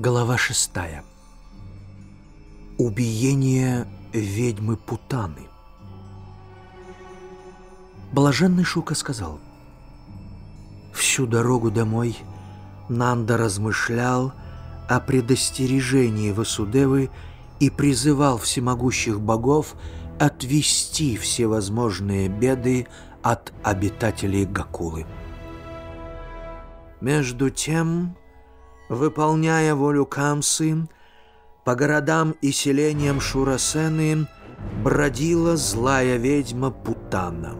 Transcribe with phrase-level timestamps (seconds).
[0.00, 1.02] Глава шестая.
[2.78, 5.48] Убиение ведьмы Путаны.
[8.12, 9.40] Блаженный Шука сказал,
[10.94, 12.16] «Всю дорогу домой
[12.88, 14.32] Нанда размышлял
[14.88, 17.10] о предостережении Васудевы
[17.58, 19.74] и призывал всемогущих богов
[20.20, 22.86] отвести всевозможные беды
[23.24, 25.06] от обитателей Гакулы.
[27.00, 28.16] Между тем,
[28.88, 30.88] выполняя волю Камсы,
[31.64, 34.26] по городам и селениям Шурасены
[34.82, 37.56] бродила злая ведьма Путана.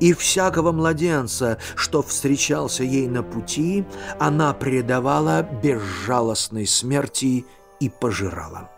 [0.00, 3.84] И всякого младенца, что встречался ей на пути,
[4.18, 7.44] она предавала безжалостной смерти
[7.80, 8.70] и пожирала.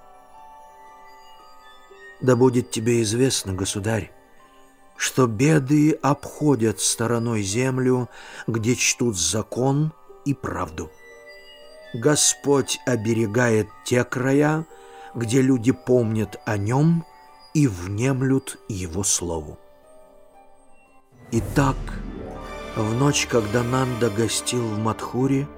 [2.20, 4.10] Да будет тебе известно, государь,
[4.96, 8.08] что беды обходят стороной землю,
[8.48, 9.92] где чтут закон
[10.24, 10.90] и правду.
[11.94, 14.66] Господь оберегает те края,
[15.14, 17.04] где люди помнят о нем
[17.54, 19.58] и внемлют его слову.
[21.32, 21.76] Итак,
[22.76, 25.48] в ночь, когда Нанда гостил в Мадхуре,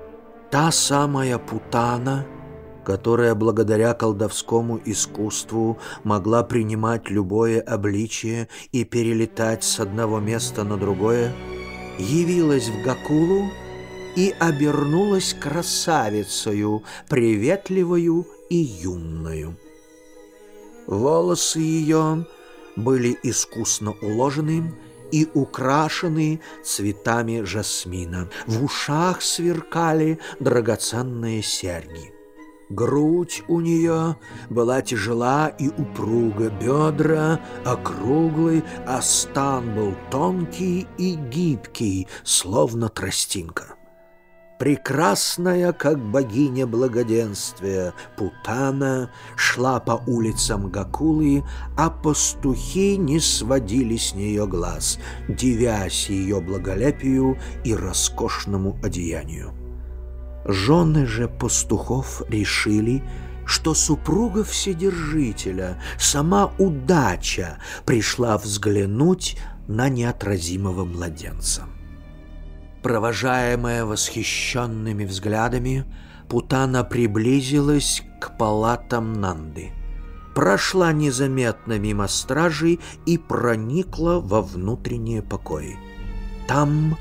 [0.50, 2.26] та самая Путана—
[2.84, 11.32] которая благодаря колдовскому искусству могла принимать любое обличие и перелетать с одного места на другое,
[11.98, 13.50] явилась в Гакулу
[14.20, 19.56] и обернулась красавицею, приветливою и юною.
[20.86, 22.26] Волосы ее
[22.76, 24.74] были искусно уложены
[25.10, 28.28] и украшены цветами жасмина.
[28.46, 32.12] В ушах сверкали драгоценные серьги.
[32.68, 34.16] Грудь у нее
[34.50, 43.79] была тяжела и упруга, бедра округлые, а стан был тонкий и гибкий, словно тростинка.
[44.60, 51.44] Прекрасная, как богиня благоденствия, Путана шла по улицам Гакулы,
[51.78, 54.98] а пастухи не сводили с нее глаз,
[55.28, 59.54] дивясь ее благолепию и роскошному одеянию.
[60.44, 63.02] Жены же пастухов решили,
[63.46, 67.56] что супруга Вседержителя, сама удача,
[67.86, 69.38] пришла взглянуть
[69.68, 71.64] на неотразимого младенца.
[72.82, 75.84] Провожаемая восхищенными взглядами,
[76.28, 79.72] Путана приблизилась к палатам Нанды,
[80.34, 85.76] прошла незаметно мимо стражей и проникла во внутренние покои.
[86.46, 86.96] Там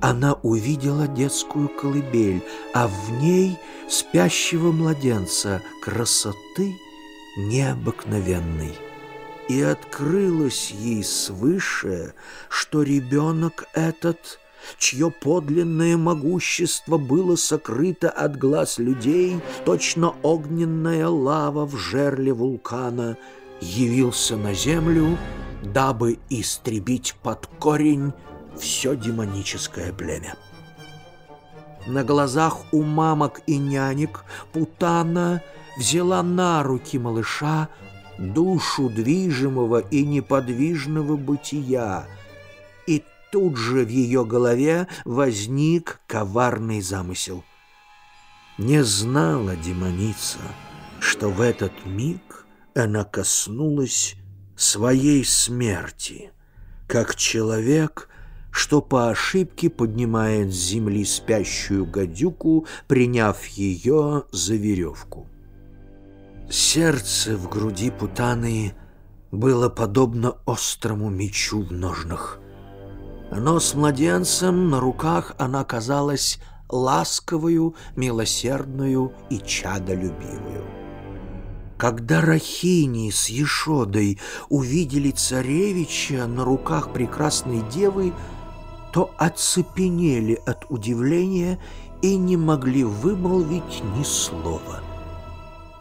[0.00, 2.42] она увидела детскую колыбель,
[2.74, 6.78] а в ней спящего младенца красоты
[7.36, 8.74] необыкновенной.
[9.48, 12.14] И открылось ей свыше,
[12.48, 14.40] что ребенок этот,
[14.78, 23.16] чье подлинное могущество было сокрыто от глаз людей, точно огненная лава в жерле вулкана,
[23.60, 25.18] явился на землю,
[25.62, 28.12] дабы истребить под корень
[28.58, 30.34] все демоническое племя.
[31.86, 35.42] На глазах у мамок и нянек Путана
[35.76, 37.68] взяла на руки малыша
[38.18, 42.06] душу движимого и неподвижного бытия,
[42.86, 43.02] и
[43.34, 47.42] тут же в ее голове возник коварный замысел.
[48.58, 50.38] Не знала демоница,
[51.00, 52.46] что в этот миг
[52.76, 54.14] она коснулась
[54.54, 56.30] своей смерти,
[56.86, 58.08] как человек—
[58.52, 65.26] что по ошибке поднимает с земли спящую гадюку, приняв ее за веревку.
[66.48, 68.76] Сердце в груди Путаны
[69.32, 72.38] было подобно острому мечу в ножнах.
[73.36, 80.64] Но с младенцем на руках она казалась ласковую, милосердную и чадолюбивую.
[81.76, 88.12] Когда Рахини с Ешодой увидели царевича на руках прекрасной девы,
[88.92, 91.58] то оцепенели от удивления
[92.02, 94.80] и не могли вымолвить ни слова.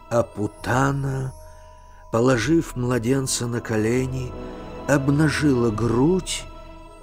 [0.10, 1.32] А Путана,
[2.12, 4.32] положив младенца на колени,
[4.88, 6.46] обнажила грудь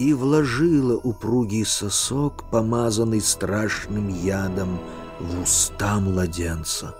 [0.00, 4.81] и вложила упругий сосок, помазанный страшным ядом,
[5.20, 6.97] в уста младенца.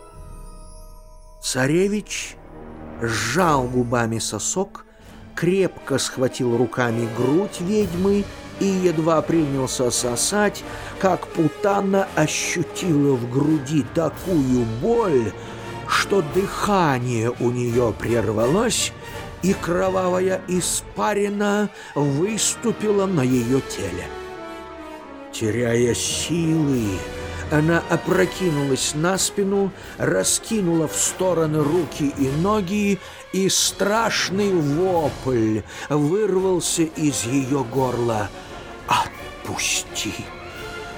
[1.43, 2.37] Царевич
[3.01, 4.85] сжал губами сосок,
[5.35, 8.27] крепко схватил руками грудь ведьмы
[8.61, 10.63] и едва принялся сосать,
[11.01, 15.33] как Путана ощутила в груди такую боль,
[15.89, 18.93] что дыхание у нее прервалось,
[19.43, 24.07] и кровавая испарина выступила на ее теле.
[25.33, 26.99] Теряя силы,
[27.53, 33.01] Она опрокинулась на спину, раскинула в стороны руки и ноги,
[33.33, 38.29] и страшный вопль вырвался из ее горла.
[38.87, 40.15] «Отпусти!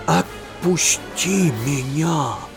[0.07, 2.52] Отпусти меня!»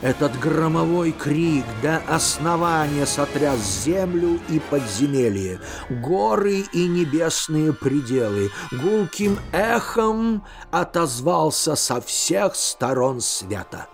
[0.00, 5.60] Этот громовой крик до основания сотряс землю и подземелье,
[5.90, 8.52] горы и небесные пределы.
[8.70, 13.88] Гулким эхом отозвался со всех сторон света.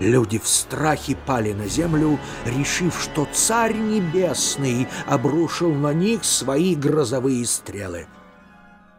[0.00, 7.44] Люди в страхе пали на землю, решив, что Царь Небесный обрушил на них свои грозовые
[7.44, 8.06] стрелы.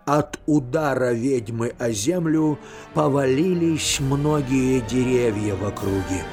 [0.10, 2.58] От удара ведьмы о землю
[2.96, 6.24] повалились многие деревья в округе.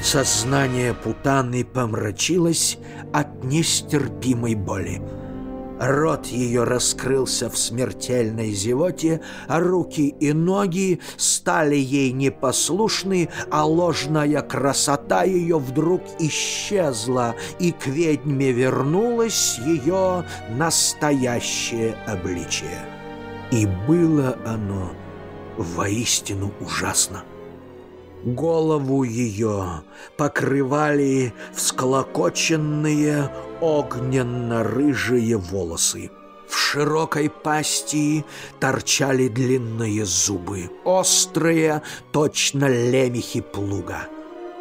[0.00, 2.78] Сознание Путаны помрачилось
[3.12, 5.02] от нестерпимой боли.
[5.80, 14.40] Рот ее раскрылся в смертельной зевоте, а руки и ноги стали ей непослушны, а ложная
[14.42, 20.24] красота ее вдруг исчезла, и к ведьме вернулось ее
[20.56, 22.95] настоящее обличие.
[23.50, 24.92] И было оно
[25.56, 27.24] воистину ужасно.
[28.24, 29.82] Голову ее
[30.16, 36.10] покрывали всклокоченные огненно-рыжие волосы.
[36.48, 38.24] В широкой пасти
[38.58, 41.82] торчали длинные зубы, острые,
[42.12, 44.08] точно лемехи плуга.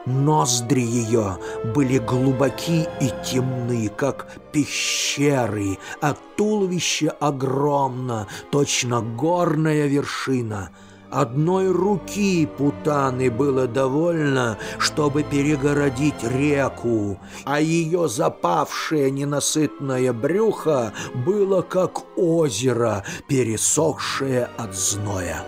[0.06, 1.38] Ноздри ее
[1.74, 10.70] были глубоки и темны, как пещеры, а туловище огромно, точно горная вершина.
[11.10, 20.94] Одной руки Путаны было довольно, чтобы перегородить реку, а ее запавшее ненасытное брюхо
[21.26, 25.44] было как озеро, пересохшее от зноя.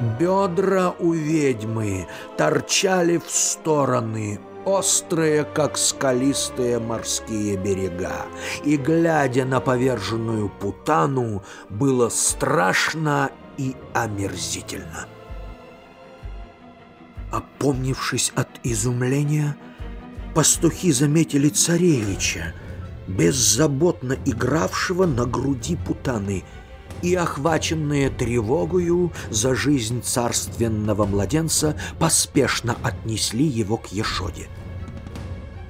[0.00, 2.06] Бедра у ведьмы
[2.36, 8.26] торчали в стороны, острые, как скалистые морские берега,
[8.62, 15.06] и, глядя на поверженную путану, было страшно и омерзительно.
[17.32, 19.56] Опомнившись от изумления,
[20.34, 22.52] пастухи заметили царевича,
[23.06, 26.44] беззаботно игравшего на груди путаны–
[27.02, 34.48] и, охваченные тревогою за жизнь царственного младенца, поспешно отнесли его к Ешоде.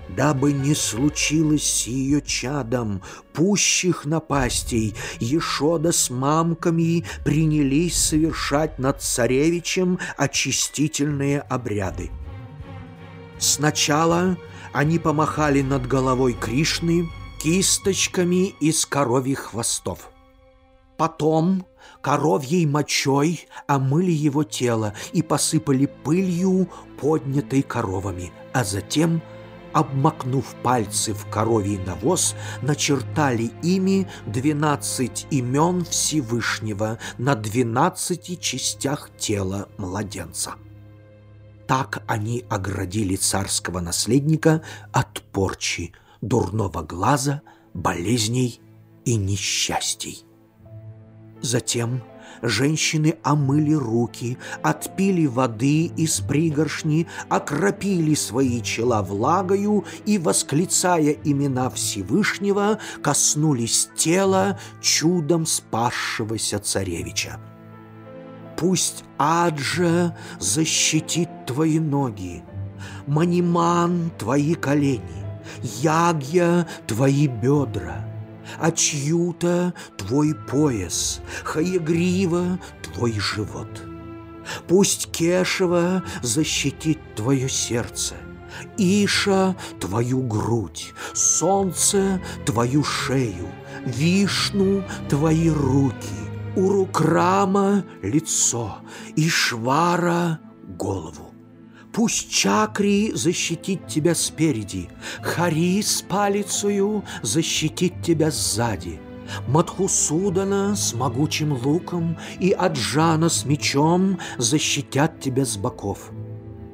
[0.08, 3.02] Дабы не случилось с ее чадом
[3.34, 12.11] пущих напастей, Ешода с мамками принялись совершать над царевичем очистительные обряды.
[13.38, 14.38] Сначала
[14.72, 20.11] они помахали над головой Кришны кисточками из коровьих хвостов–
[20.96, 21.66] Потом
[22.00, 26.69] коровьей мочой омыли его тело и посыпали пылью,
[27.00, 29.22] поднятой коровами, а затем,
[29.75, 40.54] обмакнув пальцы в коровий навоз, начертали ими двенадцать имен Всевышнего на двенадцати частях тела младенца.
[41.66, 44.62] Так они оградили царского наследника
[44.93, 47.43] от порчи, дурного глаза,
[47.75, 48.60] болезней
[49.04, 50.25] и несчастий.
[51.43, 52.03] Затем
[52.43, 62.79] женщины омыли руки, отпили воды из пригоршни, окропили свои чела влагою и, восклицая имена Всевышнего,
[63.03, 67.39] коснулись тела чудом спасшегося царевича.
[68.56, 72.43] Пусть Аджа защитит твои ноги,
[73.06, 75.03] Маниман– твои колени,
[75.82, 78.05] Ягья– твои бедра–
[78.58, 83.82] а чью-то твой пояс, Хаегрива твой живот.
[84.69, 88.15] Пусть Кешева защитит твое сердце,
[88.79, 93.48] Иша— твою грудь, солнце— твою шею,
[93.84, 96.15] Вишну— твои руки,
[96.55, 98.79] Урукрама— лицо,
[99.15, 100.41] Ишвара—
[100.79, 101.26] голову.
[101.96, 104.91] Пусть чакри защитит тебя спереди,
[105.22, 109.00] Хари с палицею защитит тебя сзади,
[109.48, 116.10] Мадхусудана с могучим луком и Аджана с мечом защитят тебя с боков.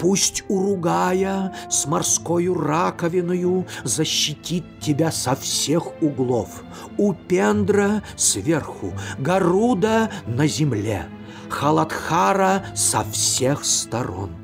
[0.00, 6.64] Пусть Уругая с морскою раковиною защитит тебя со всех углов,
[6.99, 11.07] Упендра сверху, Гаруда на земле,
[11.49, 14.42] Халадхара со всех сторон.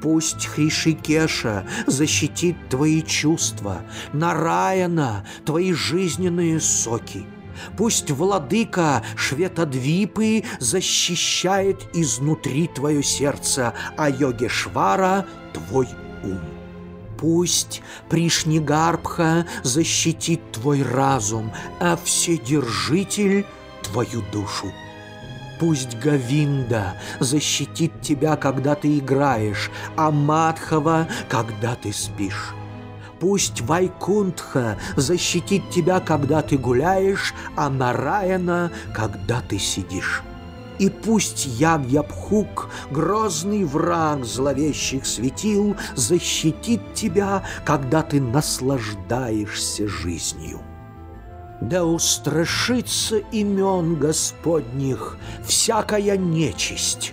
[0.00, 7.26] Пусть Хришикеша защитит твои чувства, Нараяна— твои жизненные соки,
[7.76, 15.88] Пусть владыка Шветодвипы защищает изнутри твое сердце, а Йогешвара— твой
[16.22, 16.40] ум.
[17.18, 23.44] Пусть Пришнигарбха защитит твой разум, а Вседержитель—
[23.82, 24.72] твою душу.
[25.58, 32.54] Пусть Гавинда защитит тебя, когда ты играешь, а Мадхава, когда ты спишь.
[33.18, 40.22] Пусть Вайкунтха защитит тебя, когда ты гуляешь, а Нараяна, когда ты сидишь.
[40.78, 50.60] И пусть Ягьябхук, грозный враг зловещих светил, защитит тебя, когда ты наслаждаешься жизнью.
[51.60, 57.12] Да устрашится имен Господних всякая нечисть,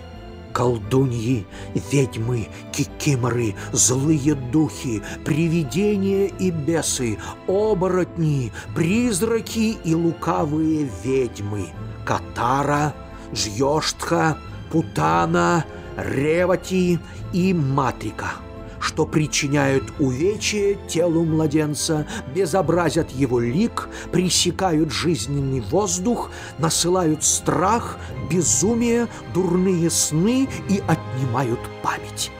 [0.52, 1.46] колдуньи,
[1.90, 11.66] ведьмы, кикиморы, злые духи, привидения и бесы, оборотни, призраки и лукавые ведьмы,
[12.04, 12.94] Катара,
[13.32, 14.38] Жьештха,
[14.70, 15.64] Путана,
[15.96, 17.00] Ревати
[17.32, 18.30] и Матрика–
[18.86, 27.98] что причиняют увечья телу младенца, безобразят его лик, пресекают жизненный воздух, насылают страх,
[28.30, 32.30] безумие, дурные сны и отнимают память.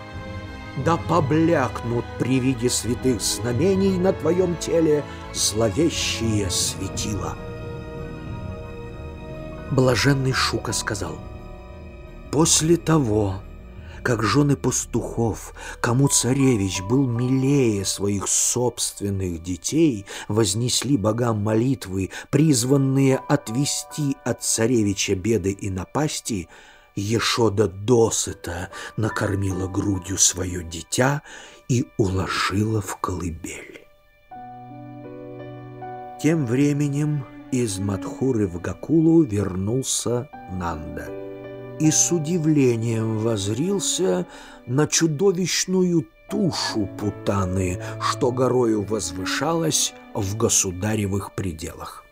[0.85, 5.03] Да поблекнут при виде святых знамений на твоем теле
[5.35, 7.35] зловещие светила.
[9.73, 11.17] Блаженный Шука сказал,
[12.31, 13.41] «После того,
[14.07, 24.17] как жены пастухов, кому царевич был милее своих собственных детей, вознесли богам молитвы, призванные отвести
[24.25, 26.49] от царевича беды и напасти,
[26.95, 31.23] Ешода досыта накормила грудью свое дитя
[31.69, 33.89] и уложила в колыбель.
[36.23, 41.26] Тем временем из Мадхуры в Гакулу вернулся Нанда
[41.79, 44.27] и с удивлением возрился
[44.67, 52.05] на чудовищную тушу Путаны, что горою возвышалась в государевых пределах.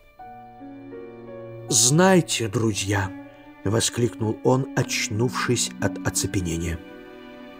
[1.69, 3.11] «Знайте, друзья!»—
[3.63, 6.79] воскликнул он, очнувшись от оцепенения.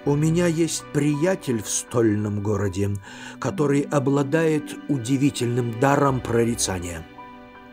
[0.06, 2.92] «У меня есть приятель в стольном городе,
[3.40, 7.04] который обладает удивительным даром прорицания».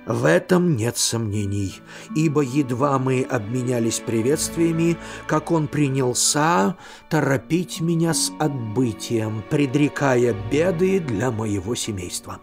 [0.06, 1.80] В этом нет сомнений,
[2.16, 4.96] ибо едва мы обменялись приветствиями,
[5.28, 6.76] как он принялся
[7.08, 12.40] торопить меня с отбытием, предрекая беды для моего семейства.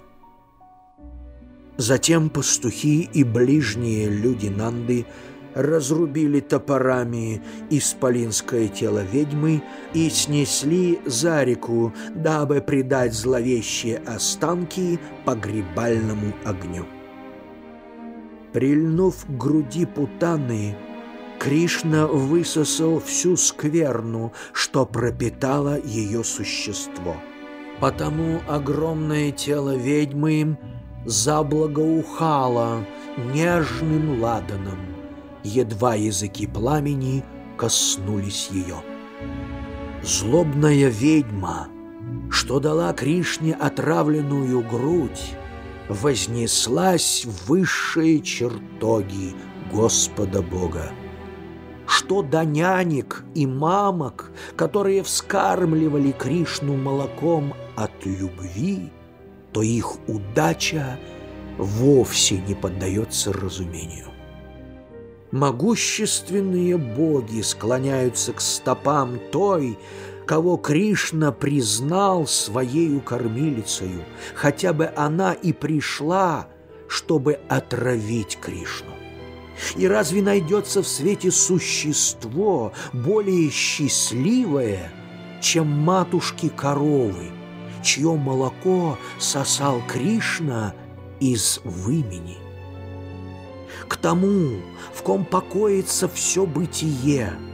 [1.76, 5.06] Затем пастухи и ближние люди Нанды
[5.54, 9.64] разрубили топорами исполинское тело ведьмы
[9.94, 16.86] и снесли за реку, дабы придать зловещие останки погребальному огню.
[18.54, 20.76] Прильнув к груди Путаны,
[21.40, 27.16] Кришна высосал всю скверну, что пропитало ее существо.
[27.80, 30.58] Потому огромное тело ведьмы
[31.06, 32.86] заблагоухало
[33.34, 34.80] нежным ладаном,
[35.44, 37.24] едва языки пламени
[37.58, 38.78] коснулись ее.
[40.04, 41.68] Злобная ведьма,
[42.30, 45.36] что дала Кришне отравленную грудь,
[45.90, 49.34] вознеслась в высшие чертоги
[49.72, 50.92] Господа Бога.
[51.88, 58.92] Что до нянек и мамок, которые вскармливали Кришну молоком от любви,
[59.52, 61.00] то их удача
[61.58, 64.06] вовсе не поддается разумению.
[65.32, 69.78] Могущественные боги склоняются к стопам той,
[70.30, 74.06] кого Кришна признал своею кормилицею,
[74.36, 76.50] хотя бы она и пришла,
[76.88, 78.92] чтобы отравить Кришну.
[79.76, 84.92] И разве найдется в свете существо более счастливое,
[85.42, 87.32] чем матушки-коровы,
[87.84, 90.76] чье молоко сосал Кришна
[91.20, 92.38] из вымени?
[93.88, 94.62] К тому,
[94.94, 97.34] в ком покоится все бытие–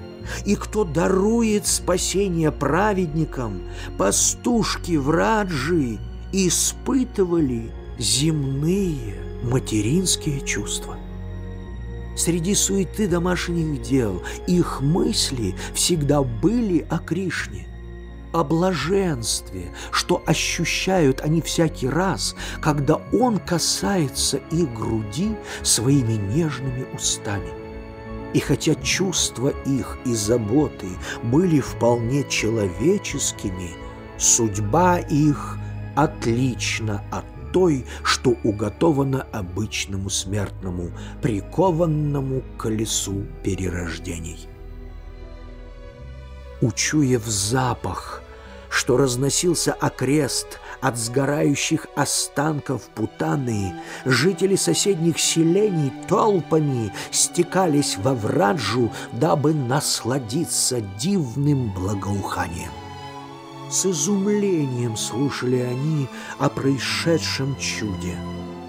[0.46, 3.64] и кто дарует спасение праведникам,
[3.98, 6.00] пастушки в Раджи
[6.32, 10.98] испытывали земные материнские чувства.
[12.18, 17.68] Среди суеты домашних дел их мысли всегда были о Кришне,
[18.32, 27.50] о блаженстве, что ощущают они всякий раз, когда Он касается их груди своими нежными устами–
[28.36, 30.88] и хотя чувства их и заботы
[31.24, 33.70] были вполне человеческими,
[34.18, 35.58] судьба их
[35.96, 37.24] отлична от
[37.54, 44.50] той, что уготовано обычному смертному, прикованному к колесу перерождений.
[46.60, 48.22] Учуяв запах,
[48.76, 59.54] что разносился окрест от сгорающих останков Путаны, жители соседних селений толпами стекались во Враджу, дабы
[59.54, 62.72] насладиться дивным благоуханием.
[63.70, 68.18] С изумлением слушали они о происшедшем чуде,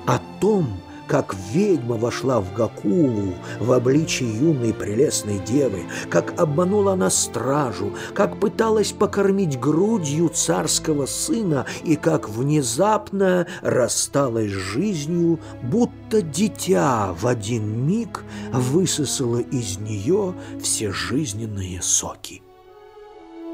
[0.07, 0.69] о том,
[1.07, 8.39] как ведьма вошла в Гакулу в обличии юной прелестной девы, как обманула она стражу, как
[8.41, 17.87] пыталась покормить грудью царского сына и как внезапно рассталась с жизнью, будто дитя в один
[17.87, 22.43] миг высосало из нее все жизненные соки.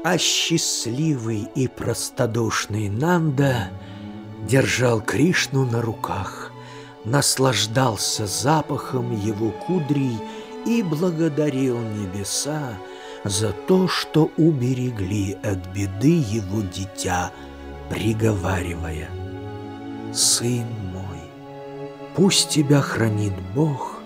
[0.03, 3.69] А счастливый и простодушный Нанда
[4.47, 6.42] держал Кришну на руках,
[7.05, 10.17] наслаждался запахом его кудрей
[10.65, 12.77] и благодарил небеса
[13.23, 17.31] за то, что уберегли от беды его дитя,
[17.89, 19.09] приговаривая
[20.13, 21.19] «Сын мой,
[22.15, 23.99] пусть тебя хранит Бог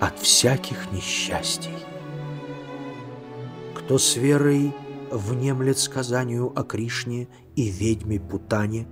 [0.00, 1.76] от всяких несчастий».
[3.74, 4.72] Кто с верой
[5.10, 8.86] внемлет сказанию о Кришне и ведьме Путане,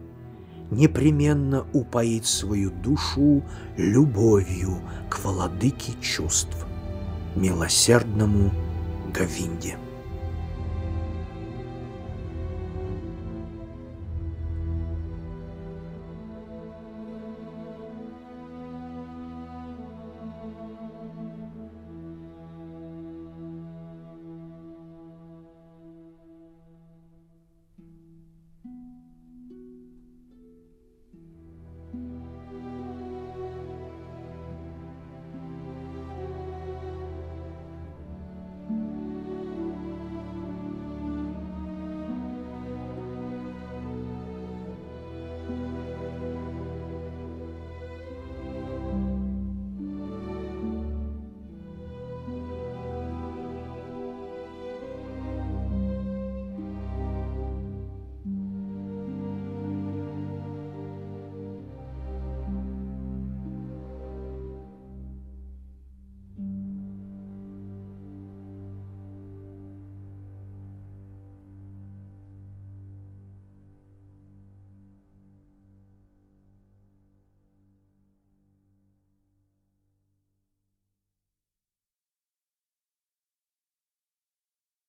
[0.71, 3.43] непременно упоит свою душу
[3.77, 6.67] любовью к владыке чувств,
[7.35, 8.53] милосердному
[9.13, 9.77] Говинде.